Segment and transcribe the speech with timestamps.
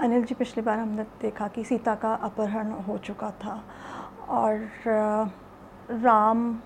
[0.00, 3.64] अनिल जी, पिछली बार हमने देखा कि सीता का अपहरण हो चुका था
[4.28, 4.70] और
[5.90, 6.58] राम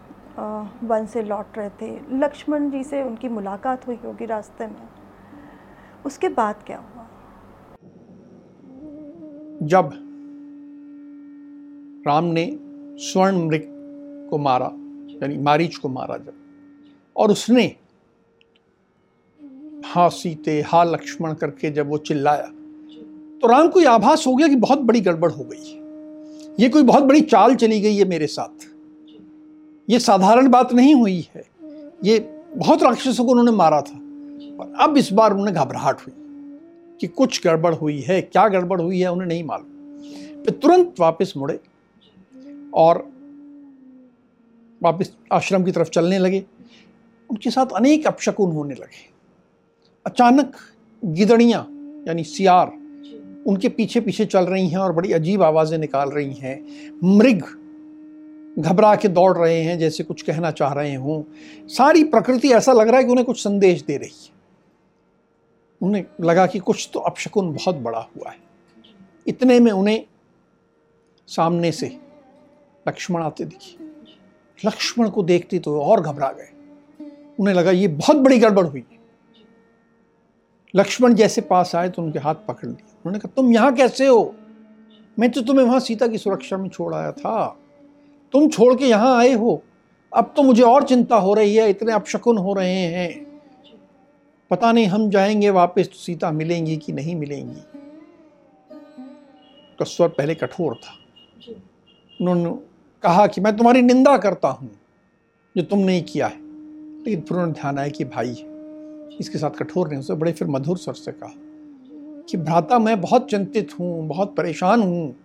[0.82, 4.88] वन से लौट रहे थे। लक्ष्मण जी से उनकी मुलाकात हुई होगी रास्ते में।
[6.06, 7.06] उसके बाद क्या हुआ?
[9.62, 9.90] जब
[12.06, 12.58] राम ने
[12.98, 13.64] स्वर्ण मृग
[14.30, 14.70] को मारा,
[15.22, 16.34] यानी मारीच को मारा जब,
[17.16, 17.76] और उसने
[19.86, 22.50] हा, सीते, हा, लक्ष्मण करके जब वो चिल्लाया
[23.42, 25.74] तो राम को यह आभास हो गया कि बहुत बड़ी गड़बड़ हो गई।
[26.60, 28.66] ये कोई बहुत बड़ी चाल चली गई है मेरे साथ।
[29.90, 31.42] ये साधारण बात नहीं हुई है।
[32.04, 33.96] ये बहुत राक्षसों को उन्होंने मारा था।
[34.60, 36.14] और अब इस बार उन्हें घबराहट हुई
[37.00, 40.02] कि कुछ गड़बड़ हुई है, क्या गड़बड़ हुई है, उन्हें नहीं मालूम।
[40.42, 41.60] फिर तुरंत वापस मुड़े
[42.74, 43.10] और
[44.82, 46.44] वापस आश्रम की तरफ़ चलने लगे।
[47.30, 49.12] उनके साथ अनेक अपशकुन होने लगे।
[50.06, 50.52] अचानक
[51.04, 51.66] गिदड़ियाँ,
[52.08, 52.87] यानी सियार
[53.46, 56.60] उनके पीछे पीछे चल रही हैं और बड़ी अजीब आवाज़ें निकाल रही हैं।
[57.04, 57.42] मृग
[58.58, 61.22] घबरा के दौड़ रहे हैं, जैसे कुछ कहना चाह रहे हों।
[61.68, 64.36] सारी प्रकृति ऐसा लग रहा है कि उन्हें कुछ संदेश दे रही है।
[65.82, 68.38] उन्हें लगा कि कुछ तो अपशकुन बहुत बड़ा हुआ है।
[69.26, 70.04] इतने में उन्हें
[71.26, 71.98] सामने से
[72.88, 73.84] लक्ष्मण आते दिखे।
[74.66, 76.48] लक्ष्मण को देखते तो और घबरा गए।
[77.40, 78.84] उन्हें लगा, ये बहुत बड़ी गड़बड़ हुई
[80.76, 84.34] लक्ष्मण जैसे पास आए तो उनके हाथ पकड़ लिए। उन्होंने कहा तुम यहाँ कैसे हो?
[85.18, 87.58] मैं तो तुम्हें वहाँ सीता की सुरक्षा में छोड़ आया था।
[88.32, 89.62] तुम छोड़ के यहाँ आए हो।
[90.14, 93.26] अब तो मुझे और चिंता हो रही है इतने अपशकुन हो रहे हैं।
[94.50, 97.60] पता नहीं हम जाएँगे वापस तो सीता मिलेंगी कि नहीं मिलेंगी?
[99.78, 100.94] तो स्वर पहले कठोर था।
[102.20, 102.50] उन्होंने
[103.02, 104.70] कहा कि मैं तुम्हारी निंदा करता हूँ
[105.56, 106.38] जो तुमने किया है।
[106.98, 108.44] लेकिन फिर उन्होंने ध्यान आया कि भाई
[109.20, 111.34] इसके साथ कठोर नहीं उसे बड़े फिर मधुर स्वर से कहा
[112.28, 115.16] कि, भ्राता, मैं बहुत चिंतित हूँ, बहुत परेशान हूँ।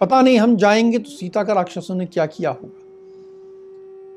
[0.00, 2.80] पता नहीं हम जाएँगे तो सीता का राक्षसों ने क्या किया होगा?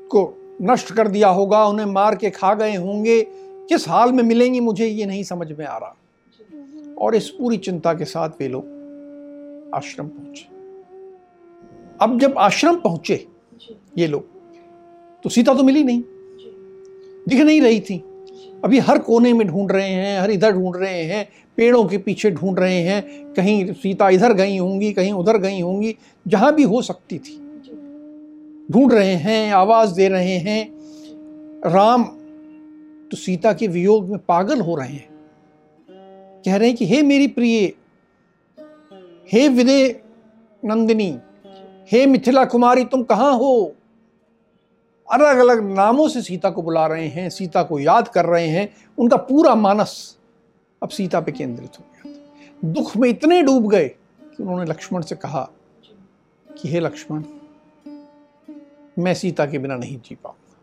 [0.08, 3.26] को नष्ट कर दिया होगा, उन्हें मार के खा गए होंगे।
[3.68, 5.96] किस हाल में मिलेंगी मुझे ये नहीं समझ में आ रहा।
[6.98, 8.64] और इस पूरी चिंता के साथ वे लोग
[9.74, 10.48] आश्रम पहुँचे।
[12.00, 13.28] अब जब आश्रम पहुँचे
[13.98, 14.24] ये लोग
[15.22, 16.02] तो सीता तो मिली नहीं।
[17.28, 18.04] दिख नहीं रही थी।
[18.64, 22.30] अभी हर कोने में ढूंढ रहे हैं हर इधर ढूंढ रहे हैं पेड़ों के पीछे
[22.30, 23.02] ढूंढ रहे हैं
[23.34, 25.94] कहीं सीता इधर गई होंगी कहीं उधर गई होंगी
[26.26, 27.36] जहाँ भी हो सकती थी।
[28.70, 30.70] ढूंढ रहे हैं आवाज़ दे रहे हैं
[31.66, 32.04] राम
[33.10, 35.08] तो सीता के वियोग में पागल हो रहे हैं।
[36.44, 37.72] कह रहे हैं कि हे मेरी प्रिय
[39.32, 40.00] हे विदे
[40.62, 41.18] नंदिनी
[41.92, 43.74] हे मिथिला कुमारी तुम कहाँ हो?
[45.10, 48.68] अलग अलग नामों से सीता को बुला रहे हैं, सीता को याद कर रहे हैं,
[48.98, 50.18] उनका पूरा मानस
[50.82, 55.16] अब सीता पे केंद्रित हो गया दुख में इतने डूब गए कि उन्होंने लक्ष्मण से
[55.16, 55.48] कहा
[56.48, 57.22] कि, हे लक्ष्मण,
[58.98, 60.56] मैं सीता के बिना नहीं जी पाऊँगा।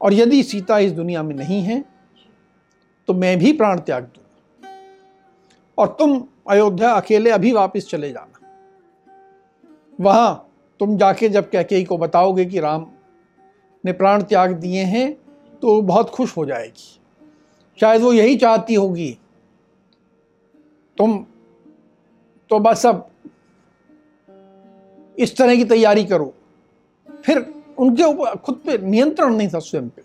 [0.00, 1.84] और यदि सीता इस दुनिया में नहीं है
[3.08, 4.68] तो मैं भी प्राण त्याग दूँगा।
[5.78, 8.38] और तुम अयोध्या अकेले अभी वापस चले जाना।
[10.00, 10.48] वहाँ
[10.80, 12.86] तुम जाके जब कैकेयी को बताओगे कि राम
[13.84, 15.12] ने प्राण त्याग दिए हैं
[15.62, 17.00] तो बहुत खुश हो जाएगी।
[17.78, 19.16] शायद वो यही चाहती होगी।
[20.98, 21.24] तुम
[22.50, 23.08] तो बस अब
[25.18, 26.32] इस तरह की तैयारी करो।
[27.24, 27.46] फिर
[27.78, 30.02] उनके ऊपर खुद पे नियंत्रण नहीं था स्वयं पे।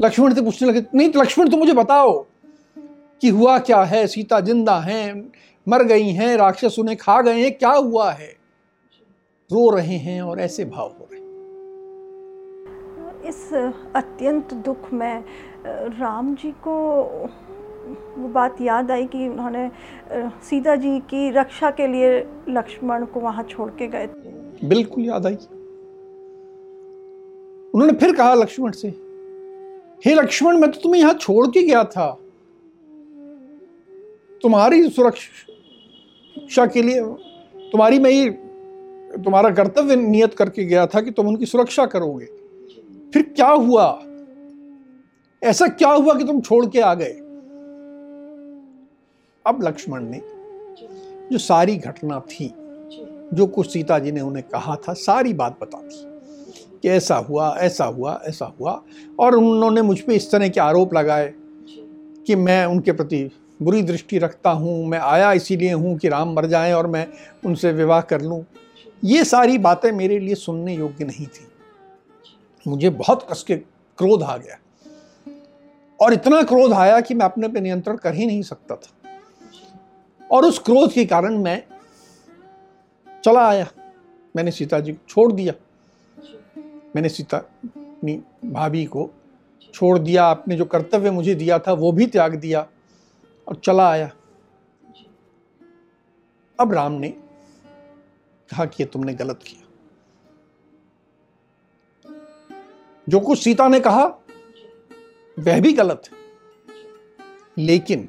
[0.00, 2.12] लक्ष्मण से पूछने लगे, नहीं, लक्ष्मण तो मुझे बताओ
[3.22, 4.06] कि हुआ क्या है?
[4.06, 5.14] सीता ज़िंदा है,
[5.66, 8.28] मर गई हैं, राक्षस उन्हें खा गए हैं, क्या हुआ है?
[9.50, 11.20] रो रहे हैं और ऐसे भाव हो रहे
[13.28, 13.52] इस
[13.96, 15.24] अत्यंत दुख में
[15.98, 16.74] राम जी को
[18.18, 19.70] वो बात याद आई कि उन्होंने
[20.42, 22.18] सीता जी की रक्षा के लिए
[22.48, 25.34] लक्ष्मण को वहाँ छोड़ के गए थे। बिल्कुल याद आई।
[27.74, 28.88] उन्होंने फिर कहा लक्ष्मण से,
[30.04, 32.10] हे लक्ष्मण, मैं तो तुम्हें यहाँ छोड़ के गया था।
[34.42, 37.00] तुम्हारी सुरक्षा के लिए,
[37.72, 38.30] तुम्हारी मैं ये,
[39.16, 42.26] तुम्हारा कर्तव्य नियत करके गया था कि तुम उनकी सुरक्षा करोगे।
[43.12, 44.02] फिर क्या हुआ?
[45.42, 47.12] ऐसा क्या हुआ कि तुम छोड़ के आ गए?
[49.46, 50.20] अब लक्ष्मण ने
[51.32, 52.54] जो। सारी घटना थी
[53.34, 56.04] जो। कुछ सीता जी ने उन्हें कहा था सारी बात बता दी
[56.82, 58.82] कि ऐसा हुआ ऐसा हुआ ऐसा हुआ
[59.20, 61.34] और उन्होंने मुझ पर इस तरह के आरोप लगाए
[62.26, 63.30] कि मैं उनके प्रति
[63.62, 67.08] बुरी दृष्टि रखता हूँ मैं आया इसीलिए हूँ कि राम मर जाएँ और मैं
[67.46, 68.44] उनसे विवाह कर लूँ।
[69.04, 71.49] ये सारी बातें मेरे लिए सुनने योग्य नहीं थी।
[72.66, 73.56] मुझे बहुत कस के
[73.98, 74.58] क्रोध आ गया।
[76.00, 79.10] और इतना क्रोध आया कि मैं अपने पे नियंत्रण कर ही नहीं सकता था।
[80.30, 81.64] और उस क्रोध के कारण मैं
[83.24, 83.66] चला आया।
[84.36, 85.52] मैंने सीता जी को छोड़ दिया।
[86.96, 89.10] मैंने सीता, अपनी भाभी को
[89.74, 92.66] छोड़ दिया। आपने जो कर्तव्य मुझे दिया था, वो भी त्याग दिया
[93.48, 94.10] और चला आया।
[96.60, 97.08] अब राम ने
[98.50, 99.59] कहा कि तुमने गलत किया।
[103.10, 104.04] जो कुछ सीता ने कहा,
[105.38, 106.18] वह भी गलत है।
[107.58, 108.08] लेकिन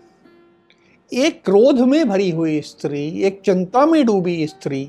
[1.11, 4.83] एक क्रोध में भरी हुई स्त्री, एक चिंता में डूबी स्त्री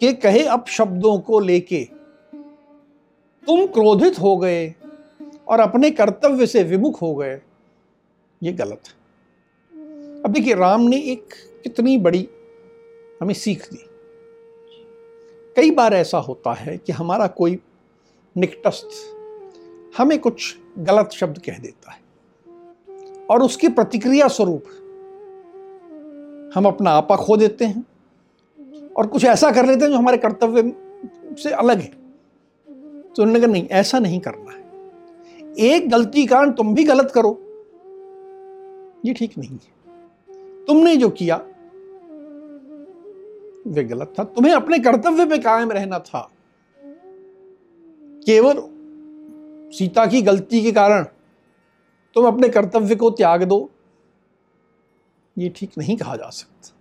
[0.00, 1.84] के कहे अपशब्दों को लेके
[3.46, 4.74] तुम क्रोधित हो गए
[5.48, 7.40] और अपने कर्तव्य से विमुख हो गए,
[8.42, 12.28] ये गलत है। अब देखिए, राम ने एक कितनी बड़ी
[13.20, 13.84] हमें सीख दी।
[15.56, 17.58] कई बार ऐसा होता है कि हमारा कोई
[18.36, 18.88] निकटस्थ,
[19.98, 22.00] हमें कुछ गलत शब्द कह देता है।
[23.30, 24.64] और उसकी प्रतिक्रिया स्वरूप,
[26.54, 27.86] हम अपना आपा खो देते हैं
[28.96, 30.72] और कुछ ऐसा कर लेते हैं जो हमारे कर्तव्य
[31.42, 32.00] से अलग है।
[33.02, 34.60] तो उन्होंने कहा, नहीं, ऐसा नहीं करना है।
[35.58, 37.38] एक गलती कारण तुम भी गलत करो।
[39.04, 39.80] ये ठीक नहीं है।
[40.64, 41.36] तुमने जो किया,
[43.66, 46.30] वे गलत था। तुम्हें अपने कर्तव्य पे कायम रहना था।
[48.22, 48.62] केवल
[49.72, 51.04] सीता की गलती के कारण
[52.16, 53.58] तुम अपने कर्तव्य को त्याग दो
[55.36, 56.76] ये ठीक नहीं कहा जा सकता।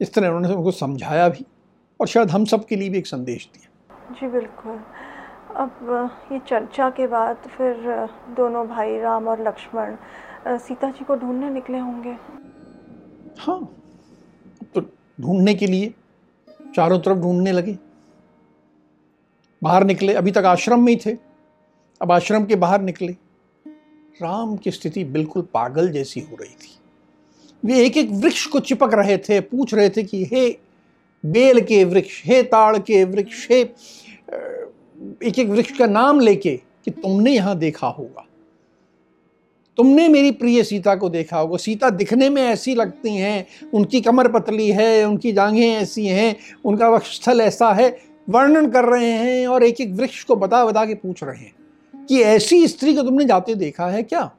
[0.00, 1.44] इस तरह उन्होंने उनको समझाया भी
[2.00, 4.78] और शायद हम सब के लिए भी एक संदेश दिया। जी बिल्कुल।
[5.56, 7.74] अब ये चर्चा के बाद फिर
[8.36, 9.96] दोनों भाई राम और लक्ष्मण
[10.58, 12.16] सीता जी को ढूँढने निकले होंगे।
[13.40, 13.60] हाँ
[14.74, 14.80] तो
[15.18, 15.94] ढूँढने के लिए
[16.76, 17.78] चारों तरफ़ ढूँढने लगे।
[19.64, 21.16] बाहर निकले, अभी तक आश्रम में ही थे।
[22.02, 23.12] अब आश्रम के बाहर निकले।
[24.22, 26.78] राम की स्थिति बिल्कुल पागल जैसी हो रही थी।
[27.64, 30.58] वे एक एक वृक्ष को चिपक रहे थे, पूछ रहे थे कि, हे
[31.26, 33.60] बेल के वृक्ष, हे ताड़ के वृक्ष, हे
[35.24, 38.26] एक एक वृक्ष का नाम लेके कि तुमने यहाँ देखा होगा।
[39.76, 44.28] तुमने मेरी प्रिय सीता को देखा होगा। सीता दिखने में ऐसी लगती हैं, उनकी कमर
[44.28, 49.62] पतली है, उनकी जांघें ऐसी हैं, उनका वक्षस्थल ऐसा है वर्णन कर रहे हैं और
[49.62, 51.54] एक एक वृक्ष को बता बता के पूछ रहे हैं
[52.06, 54.34] कि ऐसी स्त्री को तुमने जाते देखा है क्या?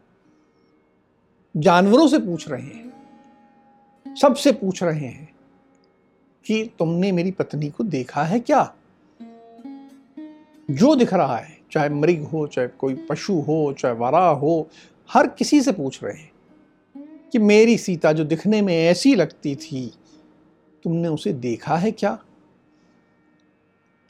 [1.57, 2.93] जानवरों से पूछ रहे हैं।
[4.15, 5.35] सबसे पूछ रहे हैं
[6.45, 8.75] कि तुमने मेरी पत्नी को देखा है क्या?
[10.71, 14.69] जो दिख रहा है, चाहे मृग हो, चाहे कोई पशु हो, चाहे वरा हो,
[15.09, 16.31] हर किसी से पूछ रहे हैं
[17.31, 19.93] कि मेरी सीता जो दिखने में ऐसी लगती थी,
[20.83, 22.25] तुमने उसे देखा है क्या?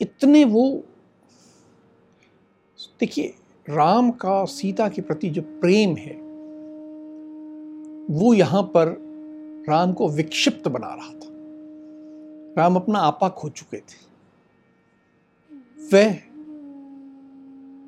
[0.01, 0.83] इतने वो,
[3.00, 3.36] देखिए,
[3.69, 6.13] राम का, सीता के प्रति जो प्रेम है,
[8.09, 9.06] वो यहाँ पर
[9.69, 11.27] राम को विक्षिप्त बना रहा था।
[12.57, 14.16] राम अपना आपा खो चुके थे।
[15.94, 16.18] वह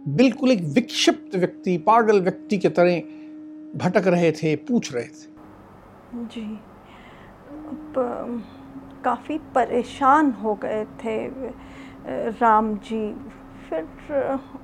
[0.07, 2.99] बिल्कुल एक विक्षिप्त व्यक्ति, पागल व्यक्ति के तरह
[3.75, 5.37] भटक रहे थे, पूछ रहे थे।
[6.13, 6.59] जी।
[9.03, 11.27] काफ़ी परेशान हो गए थे।
[12.07, 13.13] राम जी
[13.69, 13.83] फिर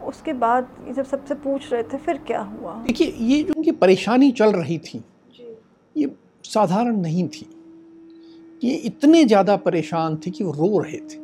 [0.04, 2.74] उसके बाद जब सबसे पूछ रहे थे फिर क्या हुआ?
[2.84, 5.04] देखिए ये जो उनकी परेशानी चल रही थी
[5.96, 6.10] ये
[6.46, 7.46] साधारण नहीं थी।
[8.64, 11.18] ये इतने ज़्यादा परेशान थे कि वो रो रहे थे।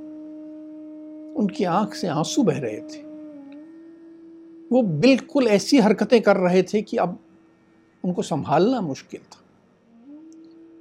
[1.36, 3.02] उनकी आँख से आँसू बह रहे थे।
[4.72, 7.18] वो बिल्कुल ऐसी हरकतें कर रहे थे कि अब
[8.04, 9.42] उनको संभालना मुश्किल था।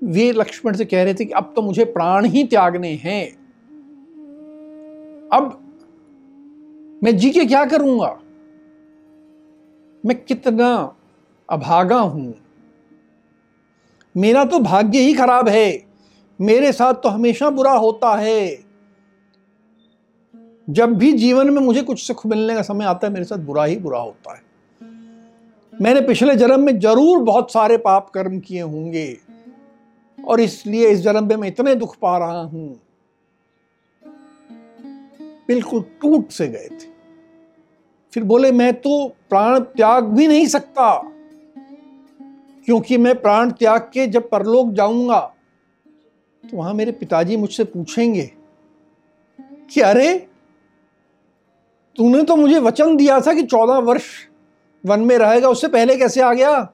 [0.02, 3.47] वे लक्ष्मण से कह रहे थे कि अब तो मुझे प्राण ही त्यागने हैं।
[5.30, 5.58] अब
[7.02, 8.18] मैं जी के क्या करूँगा?
[10.04, 10.96] मैं कितना
[11.48, 12.34] अभागा हूँ?
[14.14, 15.84] मेरा तो भाग्य ही खराब है।
[16.40, 18.58] मेरे साथ तो हमेशा बुरा होता है।
[20.68, 23.64] जब भी जीवन में मुझे कुछ सुख मिलने का समय आता है, मेरे साथ बुरा
[23.64, 24.42] ही बुरा होता है।
[25.72, 29.16] मैंने पिछले जन्म में ज़रूर बहुत सारे पाप कर्म किए होंगे,
[30.18, 32.80] और इसलिए इस जन्म में मैं इतने दुख पा रहा हूँ।
[35.48, 36.86] बिल्कुल टूट से गए थे।
[38.12, 41.00] फिर बोले, मैं तो प्राण त्याग भी नहीं सकता,
[42.64, 45.20] क्योंकि मैं प्राण त्याग के जब परलोक जाऊँगा
[46.44, 48.30] तो वहाँ मेरे पिताजी मुझसे पूछेंगे
[49.70, 50.18] कि, अरे,
[51.96, 54.04] तूने तो मुझे वचन दिया था कि चौदह वर्ष
[54.86, 56.72] वन में रहेगा, उससे पहले कैसे आ गया?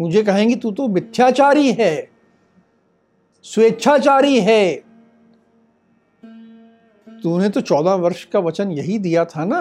[0.00, 2.10] मुझे कहेंगे, तू तो मिथ्याचारी है,
[3.44, 4.87] स्वेच्छाचारी है
[7.22, 9.60] तूने तो चौदह वर्ष का वचन यही दिया था ना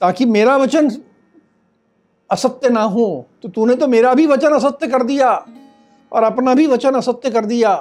[0.00, 0.90] ताकि मेरा वचन
[2.30, 5.30] असत्य ना हो तो तूने तो मेरा भी वचन असत्य कर दिया
[6.12, 7.74] और अपना भी वचन असत्य कर दिया।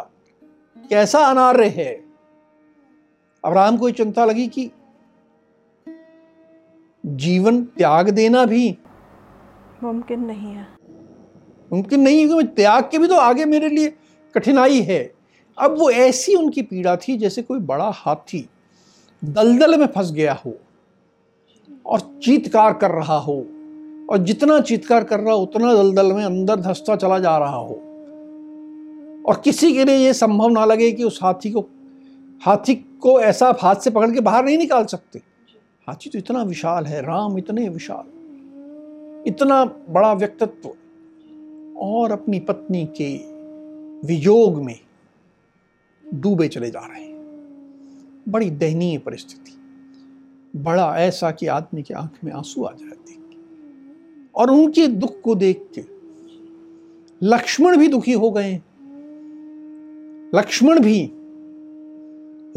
[0.90, 2.04] कैसा अनार्य है?
[3.44, 4.70] अब्राहम को चिंता लगी कि
[7.04, 8.78] जीवन त्याग देना भी
[9.84, 10.68] मुमकिन नहीं है।
[11.74, 13.94] मुमकिन नहीं है क्योंकि त्याग के भी तो आगे मेरे लिए
[14.36, 15.17] कठिनाई है।
[15.58, 18.48] अब वो ऐसी उनकी पीड़ा थी जैसे कोई बड़ा हाथी
[19.24, 20.54] दलदल में फंस गया हो
[21.86, 23.36] और चीतकार कर रहा हो
[24.10, 27.74] और जितना चीतकार कर रहा उतना दलदल में अंदर धसता चला जा रहा हो।
[29.28, 31.66] और किसी के लिए ये संभव ना लगे कि उस हाथी को
[32.42, 35.22] हाथी को ऐसा आप हाथ से पकड़ के बाहर नहीं निकाल सकते।
[35.88, 38.06] हाथी तो इतना विशाल है, राम इतने विशाल,
[39.28, 40.70] इतना बड़ा व्यक्तित्व।
[41.80, 43.14] और अपनी पत्नी के
[44.08, 44.80] वियोग में
[46.14, 47.18] डूबे चले जा रहे हैं।
[48.30, 49.52] बड़ी दयनीय परिस्थिति।
[50.56, 52.94] बड़ा ऐसा कि आदमी के आँख में आँसू आ देख
[54.36, 55.84] और उनके दुख को देख के
[57.24, 58.62] लक्ष्मण भी दुखी हो गए
[60.36, 61.12] लक्ष्मण भी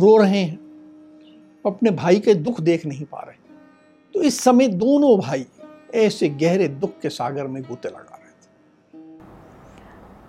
[0.00, 0.60] रो रहे हैं।
[1.66, 3.54] अपने भाई के दुख देख नहीं पा रहे।
[4.14, 5.46] तो इस समय दोनों भाई
[5.94, 8.09] ऐसे गहरे दुख के सागर में गोते लगा।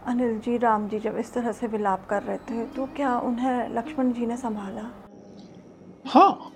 [0.08, 3.70] अनिल जी राम जी जब इस तरह से विलाप कर रहे थे तो क्या उन्हें
[3.70, 4.89] लक्ष्मण जी ने संभाला?
[6.05, 6.51] हाँ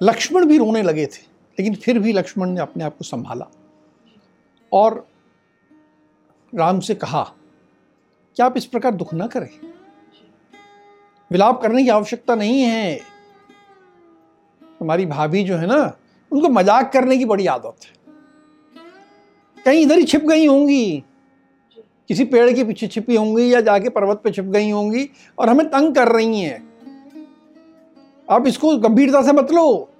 [0.00, 1.22] लक्ष्मण भी रोने लगे थे,
[1.58, 3.46] लेकिन फिर भी लक्ष्मण ने अपने आप को संभाला।
[4.72, 5.06] और
[6.52, 7.22] राम से कहा
[8.36, 9.48] कि आप इस प्रकार दुख ना करें?
[11.30, 12.98] विलाप करने की आवश्यकता नहीं है।
[14.80, 15.96] हमारी भाभी जो है ना,
[16.32, 17.92] उनको मज़ाक करने की बड़ी आदत है।
[19.56, 21.04] कहीं इधर ही छिप गई होंगी।
[22.08, 25.08] किसी पेड़ के पीछे छिपी होंगी या जाके पर्वत पे छिप गई होंगी
[25.38, 26.74] और हमें तंग कर रही हैं।
[28.30, 29.90] आप इसको गंभीरता से मत लो।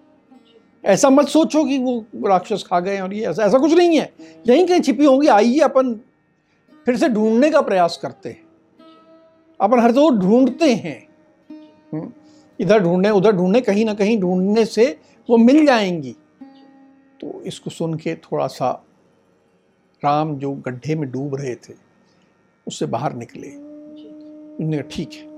[0.84, 4.12] ऐसा मत सोचो कि वो राक्षस खा गए और ये ऐसा ऐसा कुछ नहीं है।
[4.48, 6.00] यहीं कहीं छिपी होंगी आइए अपन
[6.86, 8.42] फिर से ढूँढने का प्रयास करते हैं।
[9.60, 11.08] अपन हर तो ढूंढते हैं।
[11.92, 12.12] हम्म,
[12.60, 14.98] इधर ढूँढने उधर ढूँढने कहीं ना कहीं ढूँढने से
[15.30, 16.16] वो मिल जाएँगी।
[17.20, 18.70] तो इसको सुन के थोड़ा सा
[20.04, 21.83] राम जो गड्ढे में डूब रहे थे
[22.66, 25.32] उससे बाहर निकले। उन्होंने कहा ठीक है।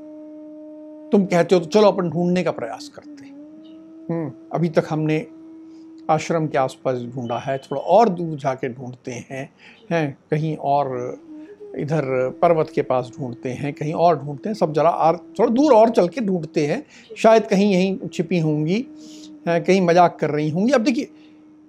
[1.11, 3.35] तुम कहते हो तो चलो अपन ढूँढने का प्रयास करते हैं।
[4.11, 5.27] हम्म, अभी तक हमने
[6.11, 9.49] आश्रम के आसपास ढूंढा है थोड़ा और दूर जाके ढूंढते हैं
[9.91, 10.89] हैं कहीं और
[11.79, 12.05] इधर
[12.43, 15.91] पर्वत के पास ढूंढते हैं कहीं और ढूंढते हैं सब जरा और थोड़ा दूर और
[15.91, 16.83] चल के ढूंढते हैं।
[17.17, 18.85] शायद कहीं यहीं छिपी होंगी
[19.49, 21.09] कहीं मज़ाक कर रही होंगी। अब देखिए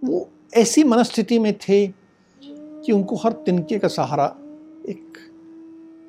[0.03, 4.25] वो ऐसी मनस्थिति में थे कि उनको हर तिनके का सहारा
[4.89, 5.17] एक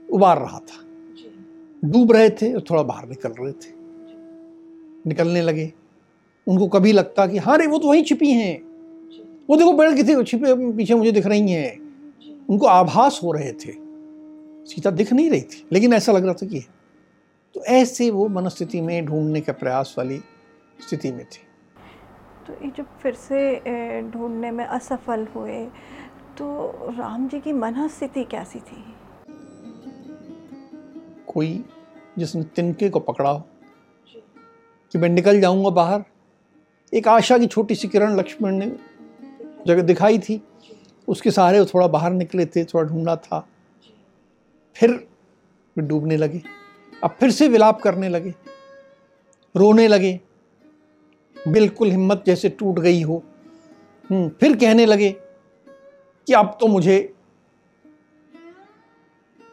[0.08, 0.84] उबार रहा था।
[1.84, 3.72] डूब रहे थे और थोड़ा बाहर निकल रहे थे।
[5.06, 5.72] निकलने लगे।
[6.46, 8.56] उनको कभी लगता कि हाँ रे वो तो वहीं छिपी हैं।
[9.50, 13.52] वो देखो बैठ पेड़ कितने छिपे पीछे मुझे दिख रही हैं। उनको आभास हो रहे
[13.52, 13.72] थे।
[14.64, 16.60] सीता दिख नहीं रही थी लेकिन ऐसा लग रहा था कि
[17.54, 20.20] तो ऐसे वो मनस्थिति में ढूँढने के प्रयास वाली
[20.78, 21.46] स्थिति में थे।
[22.46, 23.56] तो ये जब फिर से
[24.02, 25.64] ढूँढने में असफल हुए
[26.38, 28.84] तो राम जी की मनस्थिति कैसी थी?
[31.28, 31.64] कोई
[32.18, 33.48] जिसने तिनके को पकड़ा हो।
[34.92, 36.04] कि मैं निकल जाऊँगा बाहर।
[36.94, 38.66] एक आशा की छोटी सी किरण लक्ष्मण ने
[39.66, 40.42] जगह दिखाई थी।
[41.08, 43.48] उसके सहारे वो थोड़ा बाहर निकले थे थोड़ा ढूंढना था।
[44.76, 44.90] फिर
[45.76, 46.42] वे डूबने लगे।
[47.04, 48.34] अब फिर से विलाप करने लगे।
[49.56, 50.20] रोने लगे।
[51.48, 53.22] बिल्कुल हिम्मत जैसे टूट गई हो।
[54.10, 55.10] हम्म, फिर कहने लगे
[56.26, 57.14] कि अब तो मुझे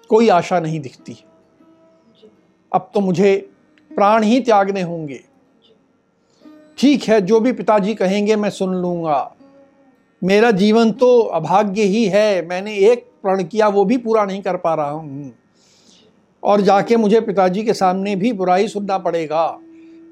[0.09, 1.17] कोई आशा नहीं दिखती।
[2.75, 3.35] अब तो मुझे
[3.91, 5.19] प्राण ही त्यागने होंगे।
[6.77, 9.35] ठीक है, जो भी पिताजी कहेंगे मैं सुन लूँगा।
[10.21, 14.57] मेरा जीवन तो अभाग्य ही है, मैंने एक प्रण किया, वो भी पूरा नहीं कर
[14.57, 15.33] पा रहा हूँ।
[16.43, 19.47] और जाके मुझे पिताजी के सामने भी बुराई सुनना पड़ेगा।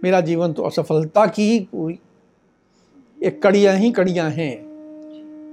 [0.04, 1.98] मेरा जीवन तो असफलता की ही
[3.20, 4.56] एक कड़ियाँ ही कड़ियाँ हैं।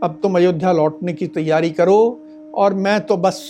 [0.02, 2.20] अब तुम अयोध्या लौटने की तैयारी करो,
[2.54, 3.42] और मैं तो बस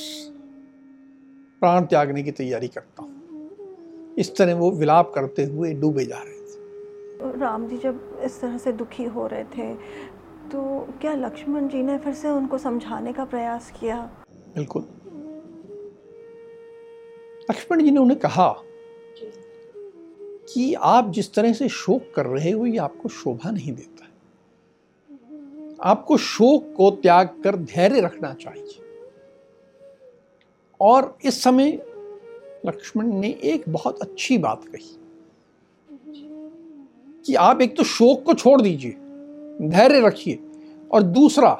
[1.63, 3.10] प्राण त्यागने की तैयारी करता हूँ।
[4.19, 8.59] इस तरह वो विलाप करते हुए डूबे जा रहे थे। राम जी जब इस तरह
[8.59, 9.75] से दुखी हो रहे थे
[10.51, 14.01] तो क्या लक्ष्मण जी ने फिर से उनको समझाने का प्रयास किया?
[14.55, 14.83] बिल्कुल।
[17.51, 18.53] लक्ष्मण जी ने उन्हें कहा
[20.55, 24.07] कि आप जिस तरह से शोक कर रहे हो ये आपको शोभा नहीं देता
[25.83, 28.79] आपको शोक को त्याग कर धैर्य रखना चाहिए।
[30.81, 31.71] और इस समय
[32.67, 34.97] लक्ष्मण ने एक बहुत अच्छी बात कही
[37.27, 38.97] कि आप एक तो शोक को छोड़ दीजिए,
[39.71, 40.39] धैर्य रखिए
[40.93, 41.51] और दूसरा,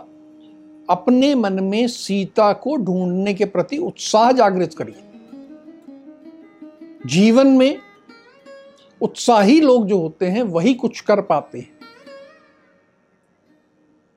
[0.91, 5.03] अपने मन में सीता को ढूँढने के प्रति उत्साह जागृत करिए।
[7.07, 7.79] जीवन में
[9.01, 11.79] उत्साही लोग जो होते हैं, वही कुछ कर पाते हैं।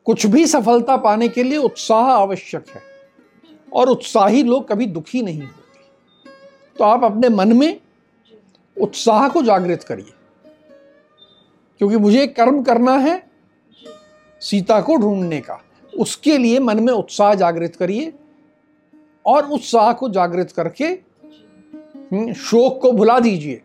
[0.06, 2.82] कुछ भी सफलता पाने के लिए उत्साह आवश्यक है
[3.74, 5.63] और उत्साही लोग कभी दुखी नहीं होते।
[6.78, 7.80] तो आप अपने मन में
[8.78, 10.14] उत्साह को जागृत करिए।
[11.78, 13.30] क्योंकि मुझे कर्म करना है
[14.42, 15.60] सीता को ढूँढने का।
[15.98, 18.14] उसके लिए मन में उत्साह जागृत करिए
[19.26, 23.62] और उत्साह को जागृत करके हम्म, शोक को भुला दीजिए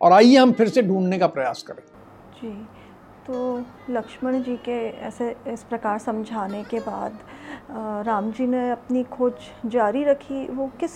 [0.00, 1.82] और आइए हम फिर से ढूँढने का प्रयास करें।
[2.34, 2.66] जी।
[3.26, 7.18] तो लक्ष्मण जी के ऐसे इस प्रकार समझाने के बाद
[8.06, 9.32] राम जी ने अपनी खोज
[9.66, 10.92] जारी रखी, वो किस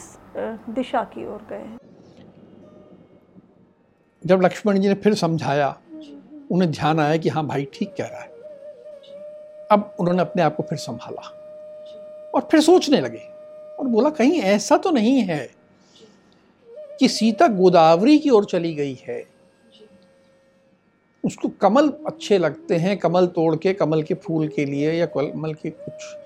[0.71, 1.67] दिशा की ओर गए?
[4.23, 5.69] जब लक्ष्मण जी ने फिर समझाया,
[6.51, 8.33] उन्हें ध्यान आया कि हाँ भाई ठीक कह रहा है।
[9.73, 11.29] अब उन्होंने अपने आप को फिर संभाला
[12.35, 13.23] और फिर सोचने लगे
[13.79, 15.49] और बोला, कहीं ऐसा तो नहीं है
[16.99, 19.23] कि सीता गोदावरी की ओर चली गई है।
[21.25, 25.55] उसको कमल अच्छे लगते हैं कमल तोड़ के कमल के फूल के लिए या कमल
[25.55, 26.17] के कुछ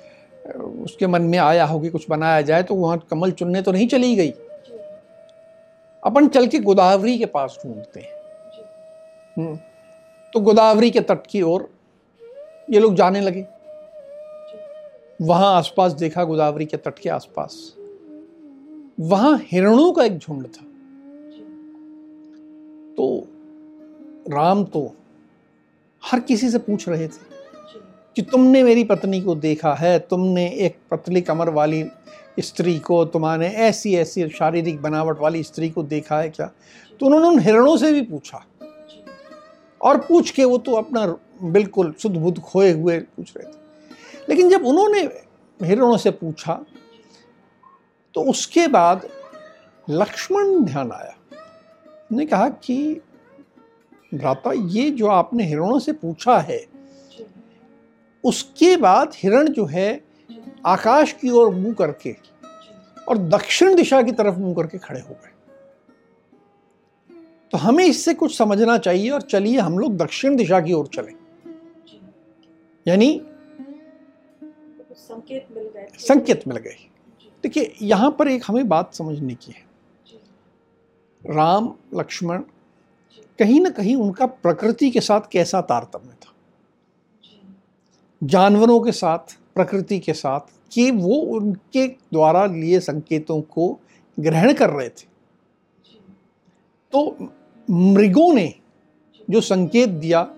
[0.83, 3.89] उसके मन में आया हो कि कुछ बनाया जाए तो वहाँ कमल चुनने तो नहीं
[3.89, 4.31] चली गई।
[6.05, 8.17] अपन चल के गोदावरी के पास ढूंढते हैं।
[9.37, 9.57] हम्म,
[10.33, 11.69] तो गोदावरी के तट की ओर
[12.71, 13.47] ये लोग जाने लगे।
[15.23, 17.75] वहाँ आसपास देखा गोदावरी के तट के आसपास।
[19.01, 20.65] वहाँ हिरणों का एक झुंड था।
[22.97, 23.27] तो
[24.29, 24.97] राम तो
[26.05, 27.27] हर किसी से पूछ रहे थे
[28.17, 31.85] कि तुमने मेरी पत्नी को देखा है तुमने एक पतली कमर वाली
[32.41, 36.47] स्त्री को तुम्हारे ऐसी ऐसी शारीरिक बनावट वाली स्त्री को देखा है क्या?
[37.01, 38.45] तो उन्होंने उन हिरणों से भी पूछा।
[39.83, 41.07] और पूछ के वो तो अपना
[41.43, 43.57] बिल्कुल शुद्ध बुद्ध खोए हुए पूछ रहे थे।
[44.29, 45.01] लेकिन जब उन्होंने
[45.67, 46.65] हिरणों से पूछा
[48.15, 49.09] तो उसके बाद
[49.91, 51.15] लक्ष्मण ध्यान आया।
[52.13, 53.01] ने कहा कि
[54.13, 56.65] भ्राता ये जो आपने हिरणों से पूछा है
[58.25, 59.89] उसके बाद हिरण जो है
[60.67, 62.15] आकाश की ओर मुँह करके
[63.09, 65.33] और दक्षिण दिशा की तरफ़ मुँह करके खड़े हो गए।
[67.53, 71.13] तो हमें इससे कुछ समझना चाहिए और चलिए हम लोग दक्षिण दिशा की ओर चले।
[72.87, 73.21] यानी
[74.93, 76.77] संकेत मिल गए संकेत मिल गए।
[77.45, 79.67] देखिए यहाँ पर एक हमें बात समझने की है।
[81.23, 82.43] राम लक्ष्मण
[83.39, 86.33] कहीं ना कहीं उनका प्रकृति के साथ कैसा तारतम्य था?
[88.25, 89.19] जानवरों के साथ,
[89.55, 90.41] प्रकृति के साथ,
[90.73, 93.81] कि वो उनके द्वारा लिए संकेतों को
[94.21, 95.07] ग्रहण कर रहे थे।
[96.93, 97.17] तो
[97.71, 98.55] मृगों ने
[99.31, 100.31] जो संकेत दिया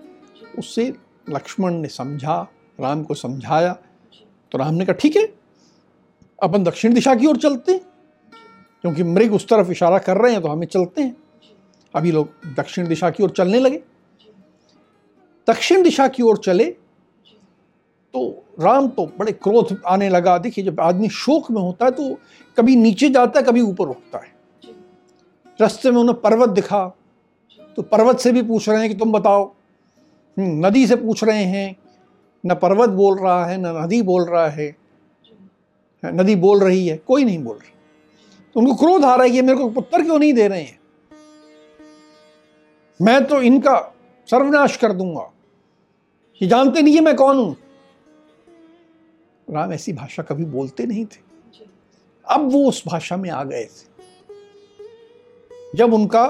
[0.59, 0.93] उससे
[1.29, 2.47] लक्ष्मण ने समझा,
[2.79, 3.77] राम को समझाया।
[4.51, 5.33] तो राम ने कहा, ठीक है,
[6.43, 7.81] अपन दक्षिण दिशा की ओर चलते हैं।
[8.81, 11.20] क्योंकि मृग उस तरफ़ इशारा कर रहे हैं तो हमें चलते हैं।
[11.93, 13.81] अभी लोग दक्षिण दिशा की ओर चलने लगे।
[15.47, 16.65] दक्षिण दिशा की ओर चले
[18.13, 18.21] तो
[18.59, 22.17] राम तो बड़े क्रोध आने लगा। देखिए जब आदमी शोक में होता है तो
[22.57, 24.33] कभी नीचे जाता है कभी ऊपर उठता है।
[25.59, 26.87] रास्ते में उन्हें पर्वत दिखा
[27.77, 29.43] तो पर्वत से भी पूछ रहे हैं कि तुम बताओ।
[30.37, 31.75] हम्म, नदी से पूछ रहे हैं
[32.43, 34.75] न पर्वत बोल रहा है न नदी बोल रहा है।
[36.03, 37.71] नदी बोल रही है कोई नहीं बोल रही।
[38.55, 40.79] तो उनको क्रोध आ रहा है कि मेरे को पुत्र क्यों नहीं दे रहे हैं?
[43.01, 43.79] मैं तो इनका
[44.29, 45.31] सर्वनाश कर दूँगा।
[46.41, 47.55] ये जानते नहीं है मैं कौन हूँ।
[49.47, 51.19] राम ऐसी भाषा कभी बोलते नहीं थे।
[52.25, 53.89] अब वो उस भाषा में आ गए थे।
[55.75, 56.25] जब उनका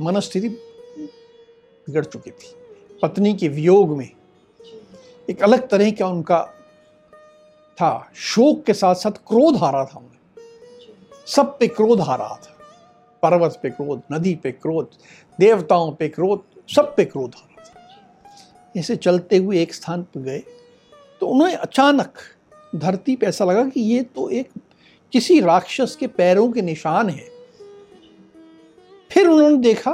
[0.00, 2.54] मनस्थिति बिगड़ चुकी थी
[3.02, 4.10] पत्नी के वियोग में
[5.30, 6.44] एक अलग तरह का उनका
[7.78, 10.44] था शोक के साथ साथ क्रोध आ रहा था उन्हें।
[11.26, 12.53] सब पे क्रोध आ रहा था।
[13.24, 14.90] पर्वत पे क्रोध, नदी पे क्रोध,
[15.38, 20.20] देवताओं पे क्रोध, सब पे क्रोध आ रहा था। ऐसे चलते हुए एक स्थान पर
[20.20, 20.42] गए
[21.20, 22.18] तो उन्हें अचानक
[22.76, 24.50] धरती पे ऐसा लगा कि ये तो एक
[25.12, 27.28] किसी राक्षस के पैरों के निशान है।
[29.10, 29.92] फिर उन्होंने देखा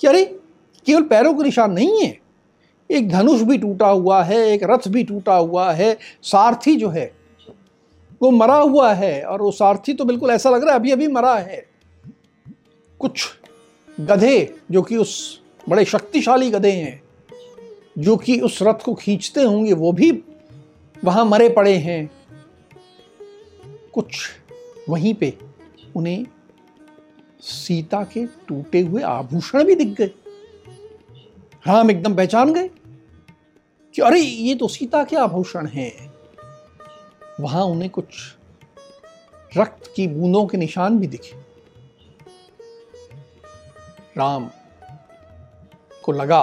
[0.00, 0.24] कि अरे,
[0.86, 2.18] केवल पैरों के निशान नहीं है।
[2.90, 7.12] एक धनुष भी टूटा हुआ है, एक रथ भी टूटा हुआ है, सारथी जो है,
[8.22, 11.08] वो मरा हुआ है। और वो सारथी तो बिल्कुल ऐसा लग रहा है अभी अभी
[11.08, 11.69] मरा है।
[13.00, 13.28] कुछ
[14.00, 17.02] गधे जो कि उस बड़े शक्तिशाली गधे हैं,
[17.98, 20.10] जो कि उस रथ को खींचते होंगे, वो भी
[21.04, 22.10] वहाँ मरे पड़े हैं।
[23.92, 24.30] कुछ
[24.88, 25.38] वहीं पे
[25.96, 26.26] उन्हें
[27.40, 30.10] सीता के टूटे हुए आभूषण भी दिख गए।
[31.66, 32.68] राम एकदम पहचान गए
[33.94, 36.12] कि अरे, ये तो सीता के आभूषण हैं।
[37.40, 38.06] वहाँ उन्हें कुछ
[39.56, 41.49] रक्त की बूंदों के निशान भी दिखे।
[44.20, 44.50] राम
[46.02, 46.42] को लगा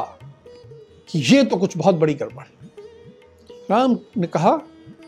[1.09, 2.43] कि ये तो कुछ बहुत बड़ी गड़बड़
[3.71, 4.59] राम ने कहा,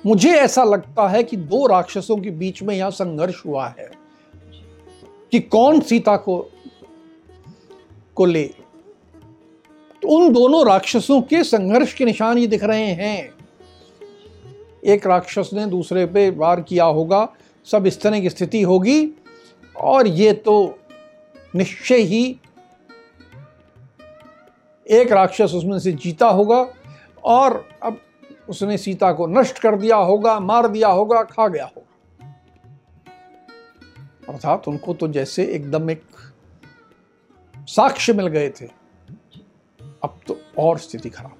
[0.06, 3.90] मुझे ऐसा लगता है कि दो राक्षसों के बीच में यहाँ संघर्ष हुआ है
[5.32, 6.38] कि कौन सीता को
[8.16, 8.44] को ले?
[10.02, 13.34] तो उन दोनों राक्षसों के संघर्ष के निशान ये दिख रहे हैं।
[14.84, 17.28] एक राक्षस ने दूसरे पे वार किया होगा,
[17.68, 19.10] सब इस तरह की स्थिति होगी,
[19.78, 20.80] और ये तो
[21.56, 22.40] निश्चय ही
[24.90, 26.66] एक राक्षस उसमें से जीता होगा
[27.26, 28.00] और अब
[28.50, 31.88] उसने सीता को नष्ट कर दिया होगा, मार दिया होगा, खा गया होगा।
[34.30, 36.04] अर्थात उनको तो जैसे एकदम एक
[37.56, 38.66] साक्ष्य मिल गए थे,
[40.04, 41.36] अब तो और स्थिति खराब।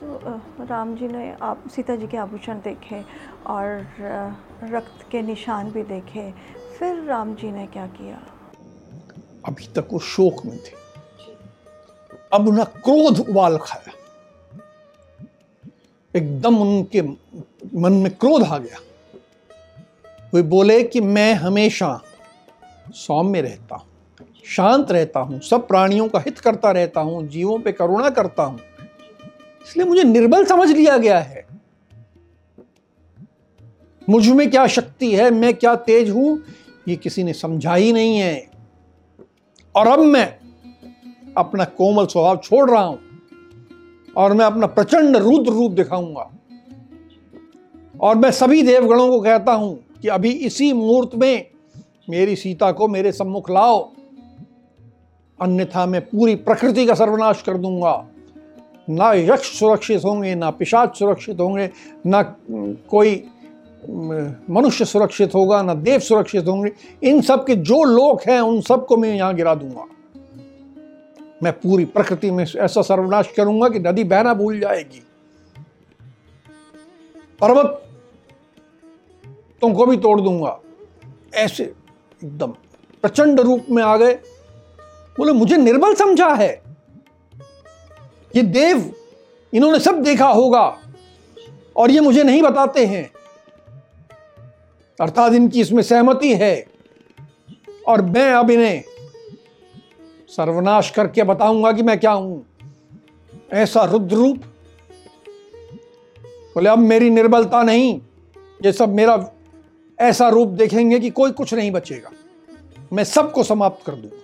[0.00, 3.02] तो राम जी ने आप, सीता जी के आभूषण देखे
[3.46, 3.86] और
[4.64, 6.30] रक्त के निशान भी देखे।
[6.78, 8.20] फिर राम जी ने क्या किया?
[9.46, 10.74] अभी तक वो शोक में थे।
[12.32, 13.92] अब उन्हें क्रोध उबाल खाया।
[16.14, 18.78] एकदम उनके मन में क्रोध आ गया।
[20.34, 22.00] वे बोले कि मैं हमेशा
[22.94, 23.86] सौम्य रहता हूँ,
[24.46, 28.58] शांत रहता हूँ, सब प्राणियों का हित करता रहता हूँ, जीवों पे करुणा करता हूँ।
[29.66, 31.44] इसलिए मुझे निर्बल समझ लिया गया है।
[34.08, 36.42] मुझमें क्या शक्ति है, मैं क्या तेज हूँ,
[36.88, 38.55] ये किसी ने समझा ही नहीं है।
[39.76, 40.26] और अब मैं
[41.36, 42.98] अपना कोमल स्वभाव छोड़ रहा हूँ
[44.16, 46.30] और मैं अपना प्रचंड रुद्र रूप दिखाऊँगा।
[48.00, 51.46] और मैं सभी देवगणों को कहता हूँ कि अभी इसी मुहूर्त में
[52.10, 53.78] मेरी सीता को मेरे सम्मुख लाओ।
[55.40, 58.08] अन्यथा मैं पूरी प्रकृति का सर्वनाश कर दूँगा।
[58.90, 61.70] ना यक्ष सुरक्षित होंगे, ना पिशाच सुरक्षित होंगे,
[62.06, 62.22] ना
[62.88, 63.14] कोई
[64.50, 66.70] मनुष्य सुरक्षित होगा, ना देव सुरक्षित होंगे।
[67.02, 69.84] इन सब के जो लोग हैं, उन सबको मैं यहाँ गिरा दूँगा।
[71.42, 75.02] मैं पूरी प्रकृति में ऐसा सर्वनाश करूँगा कि नदी बहना भूल जाएगी।
[77.40, 77.82] पर्वत
[79.60, 80.58] तुमको भी तोड़ दूँगा।
[81.34, 82.52] ऐसे एकदम
[83.02, 84.14] प्रचंड रूप में आ गए।
[85.18, 86.50] बोले, मुझे निर्बल समझा है
[88.36, 88.90] ये देव,
[89.52, 90.78] इन्होंने सब देखा होगा
[91.76, 93.10] और ये मुझे नहीं बताते हैं।
[95.00, 96.66] अर्थात इनकी इसमें सहमति है।
[97.88, 98.84] और मैं अब इन्हें
[100.28, 102.46] सर्वनाश करके बताऊँगा कि मैं क्या हूँ।
[103.52, 104.36] ऐसा रुद्र रूप?
[106.54, 108.00] बोले, अब मेरी निर्बलता नहीं,
[108.64, 109.30] ये सब मेरा
[110.00, 112.10] ऐसा रूप देखेंगे कि कोई कुछ नहीं बचेगा।
[112.92, 114.16] मैं सबको समाप्त कर दूँगा।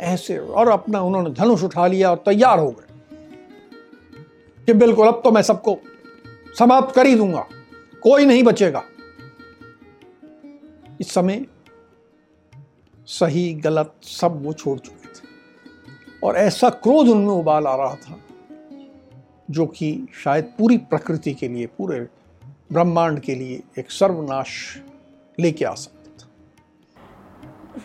[0.00, 2.94] ऐसे, और अपना उन्होंने धनुष उठा लिया और तैयार हो गए।
[4.66, 5.78] कि बिल्कुल, अब तो मैं सबको
[6.58, 7.46] समाप्त कर ही दूँगा।
[8.02, 8.84] कोई नहीं बचेगा।
[11.00, 11.46] इस समय
[13.06, 15.26] सही गलत सब वो छोड़ चुके थे।
[16.26, 18.18] और ऐसा क्रोध उनमें उबाल आ रहा था
[19.50, 22.00] जो कि शायद पूरी प्रकृति के लिए पूरे
[22.72, 24.78] ब्रह्मांड के लिए एक सर्वनाश
[25.40, 26.28] लेके आ सकता था।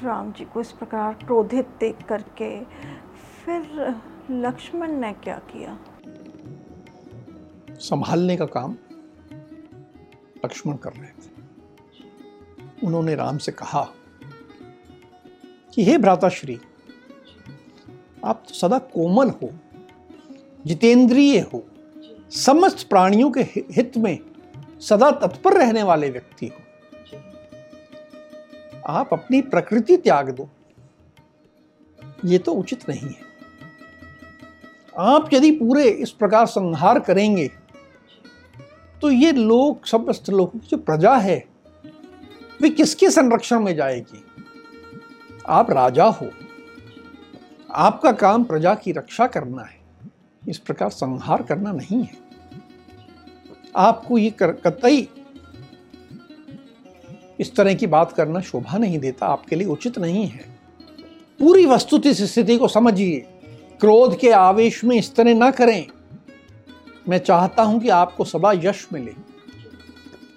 [0.04, 2.64] राम जी को इस प्रकार क्रोधित देख करके
[3.46, 3.96] फिर
[4.32, 5.80] लक्ष्मण ने क्या किया?
[7.70, 8.76] संभालने का काम
[10.46, 11.39] लक्ष्मण कर रहे थे।
[12.84, 13.94] उन्होंने राम से कहा
[15.76, 16.60] कि हे भ्राताश्री,
[18.26, 19.50] आप तो सदा कोमल हो,
[20.66, 21.64] जितेंद्रिय हो,
[22.32, 24.20] समस्त प्राणियों के हित में
[24.82, 26.60] सदा तत्पर रहने वाले व्यक्ति हो।
[28.88, 30.50] आप अपनी प्रकृति त्याग दो।
[32.26, 33.28] ये तो उचित नहीं है।
[34.98, 37.48] आप यदि पूरे इस प्रकार संहार करेंगे
[39.02, 41.49] तो ये लोग समस्त लोगों की जो प्रजा है
[42.62, 44.24] वे किसके संरक्षण में जाएगी?
[45.48, 46.30] आप राजा हो।
[47.72, 49.78] आपका काम प्रजा की रक्षा करना है।
[50.50, 52.18] इस प्रकार संहार करना नहीं है।
[53.76, 55.08] आपको ये कतई
[57.40, 60.46] इस तरह की बात करना शोभा नहीं देता, आपके लिए उचित नहीं है।
[61.40, 63.20] पूरी वस्तुति स्थिति को समझिए।
[63.80, 65.88] क्रोध के आवेश में इस तरह ना करें।
[67.10, 69.29] मैं चाहता हूँ कि आपको सदा यश मिले।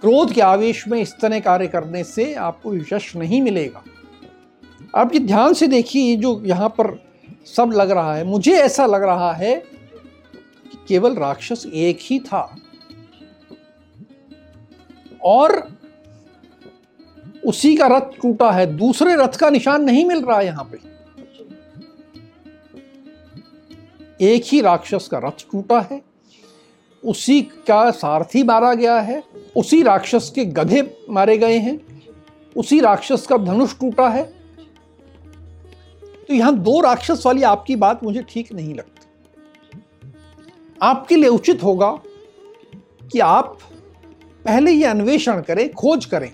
[0.02, 3.82] क्रोध के आवेश में इस तरह कार्य करने से आपको यश नहीं मिलेगा।
[4.94, 6.88] आप ये ध्यान से देखिए जो यहाँ पर
[7.46, 12.42] सब लग रहा है, मुझे ऐसा लग रहा है कि केवल राक्षस एक ही था।
[15.24, 15.56] और
[17.46, 20.78] उसी का रथ टूटा है, दूसरे रथ का निशान नहीं मिल रहा है यहाँ पे।
[24.26, 26.02] एक ही राक्षस का रथ टूटा है
[27.04, 29.22] उसी का सारथी मारा गया है,
[29.56, 31.78] उसी राक्षस के गधे मारे गए हैं,
[32.56, 34.22] उसी राक्षस का धनुष टूटा है।
[36.28, 40.10] तो यहाँ दो राक्षस वाली आपकी बात मुझे ठीक नहीं लगती।
[40.82, 41.90] आपके लिए उचित होगा
[43.12, 43.58] कि आप
[44.44, 46.30] पहले यह अन्वेषण करें, खोज करें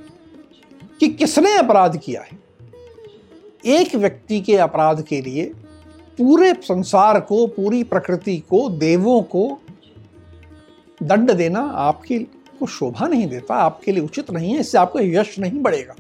[1.00, 2.38] कि किसने अपराध किया है।
[3.66, 5.44] एक व्यक्ति के अपराध के लिए
[6.18, 9.61] पूरे संसार को, पूरी प्रकृति को, देवों को
[11.02, 12.18] दंड देना आपके
[12.58, 15.94] को शोभा नहीं देता, आपके लिए उचित नहीं है, इससे आपको यश नहीं बढ़ेगा।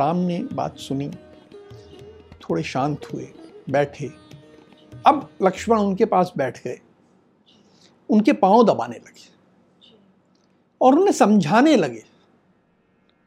[0.00, 1.10] राम ने बात सुनी,
[2.40, 3.28] थोड़े शांत हुए,
[3.70, 4.10] बैठे।
[5.06, 6.80] अब लक्ष्मण उनके पास बैठ गए।
[8.10, 9.28] उनके पाँव दबाने लगे
[10.80, 12.04] और उन्हें समझाने लगे।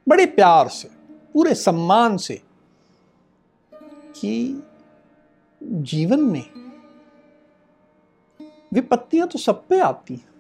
[0.08, 0.90] बड़े प्यार से,
[1.34, 2.42] पूरे सम्मान से
[4.16, 4.64] कि
[5.64, 6.63] जीवन में
[8.74, 10.32] विपत्तियाँ तो सब पे आती हैं।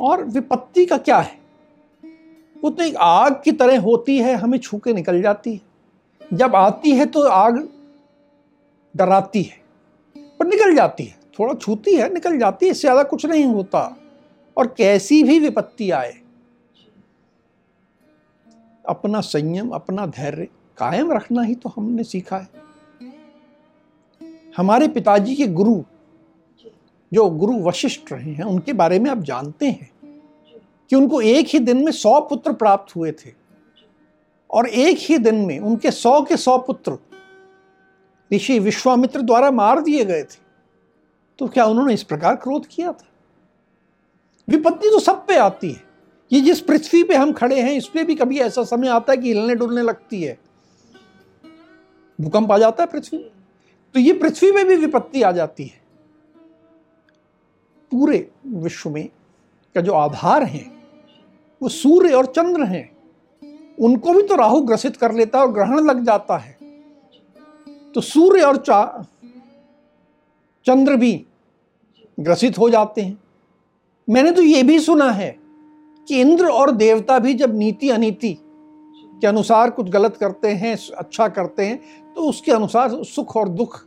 [0.00, 1.40] और विपत्ति का क्या है?
[2.56, 5.60] वो तो एक आग की तरह होती है, हमें छू के निकल जाती है।
[6.32, 7.56] जब आती है तो आग
[8.94, 9.60] डराती है,
[10.16, 13.80] पर निकल जाती है। थोड़ा छूती है, निकल जाती है, इससे ज़्यादा कुछ नहीं होता।
[14.56, 16.12] और कैसी भी विपत्ति आए,
[18.84, 20.48] अपना संयम, अपना धैर्य
[20.78, 22.48] कायम रखना ही तो हमने सीखा है।
[24.56, 25.82] हमारे पिताजी के गुरु,
[27.14, 29.90] जो गुरु वशिष्ठ रहे हैं, उनके बारे में आप जानते हैं
[30.90, 33.32] कि उनको एक ही दिन में सौ पुत्र प्राप्त हुए थे।
[34.50, 36.98] और एक ही दिन में उनके सौ के सौ पुत्र
[38.32, 40.42] ऋषि विश्वामित्र द्वारा मार दिए गए थे।
[41.38, 43.06] तो क्या उन्होंने इस प्रकार क्रोध किया था?
[44.48, 45.82] विपत्ति तो सब पे आती है।
[46.32, 49.16] ये जिस पृथ्वी पे हम खड़े हैं, इस पे भी कभी ऐसा समय आता है
[49.16, 50.38] कि हिलने डुलने लगती है।
[52.20, 53.18] भूकंप आ जाता है पृथ्वी
[53.94, 55.80] तो ये पृथ्वी में भी विपत्ति आ जाती है।
[57.92, 59.08] पूरे विश्व में
[59.74, 60.64] का जो आधार है,
[61.62, 62.90] वो सूर्य और चंद्र हैं।
[63.80, 66.56] उनको भी तो राहु ग्रसित कर लेता है और ग्रहण लग जाता है।
[67.94, 69.06] तो सूर्य और चा,
[70.66, 71.26] चंद्र भी
[72.20, 73.22] ग्रसित हो जाते हैं।
[74.08, 75.38] मैंने तो ये भी सुना है
[76.08, 78.38] कि इंद्र और देवता भी जब नीति अनीति
[79.22, 83.78] के अनुसार कुछ गलत करते हैं अच्छा करते हैं तो उसके अनुसार सुख और दुख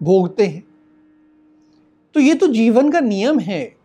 [0.00, 0.62] भोगते हैं।
[2.14, 3.76] तो ये तो जीवन का नियम है।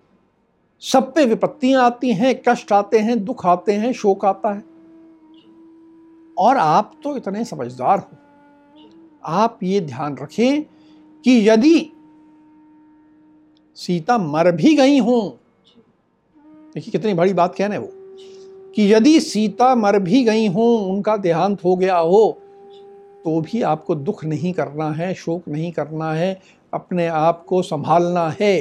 [0.82, 4.64] सब पे विपत्तियाँ आती हैं, कष्ट आते हैं, दुख आते हैं, शोक आता है।
[6.38, 8.18] और आप तो इतने समझदार हो।
[9.26, 10.64] आप ये ध्यान रखें
[11.26, 11.92] कि यदि
[13.78, 15.30] सीता मर भी गई हों,
[16.76, 17.92] देखिए कितनी बड़ी बात कहने वो
[18.76, 22.38] कि यदि सीता मर भी गई हों, उनका देहांत हो गया हो
[23.26, 26.40] तो भी आपको दुख नहीं करना है, शोक नहीं करना है,
[26.74, 28.56] अपने आप को संभालना है।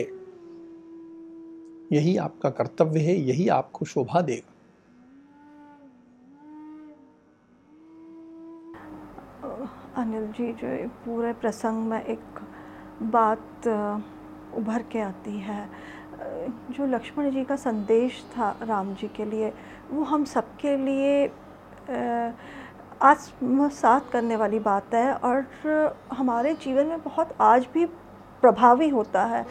[1.92, 4.50] यही आपका कर्तव्य है, यही आपको शोभा देगा।
[9.96, 12.40] अनिल जी, जो पूरे प्रसंग में एक
[13.12, 13.68] बात
[14.56, 15.68] उभर के आती है
[16.70, 19.52] जो लक्ष्मण जी का संदेश था राम जी के लिए
[19.90, 21.26] वो हम सबके लिए
[23.02, 25.44] आत्मसात करने वाली बात है और
[26.12, 27.84] हमारे जीवन में बहुत आज भी
[28.42, 29.44] प्रभावी होता है।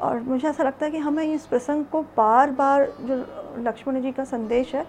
[0.00, 3.16] और मुझे ऐसा लगता है कि हमें इस प्रसंग को बार बार जो
[3.62, 4.86] लक्ष्मण जी का संदेश है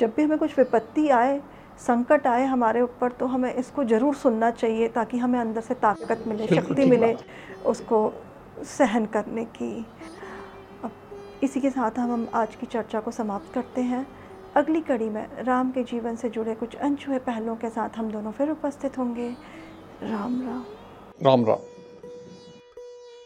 [0.00, 1.40] जब भी हमें कुछ विपत्ति आए
[1.80, 6.24] संकट आए हमारे ऊपर तो हमें इसको ज़रूर सुनना चाहिए ताकि हमें अंदर से ताकत
[6.26, 7.14] मिले शक्ति मिले
[7.66, 8.12] उसको
[8.68, 9.86] सहन करने की।
[11.46, 14.06] इसी के साथ हम हम आज की चर्चा को समाप्त करते हैं।
[14.56, 18.32] अगली कड़ी में राम के जीवन से जुड़े कुछ अनछुए पहलुओं के साथ हम दोनों
[18.32, 19.30] फिर उपस्थित होंगे।
[20.02, 20.64] राम राम।
[21.22, 21.75] राम राम।